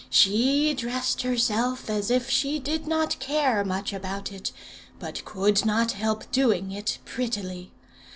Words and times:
She 0.09 0.73
dressed 0.73 1.21
herself 1.21 1.87
as 1.87 2.09
if 2.09 2.27
she 2.27 2.57
did 2.57 2.87
not 2.87 3.19
care 3.19 3.63
much 3.63 3.93
about 3.93 4.31
it, 4.31 4.51
but 4.97 5.23
could 5.25 5.63
not 5.63 5.91
help 5.91 6.31
doing 6.31 6.71
it 6.71 6.97
prettily. 7.05 7.71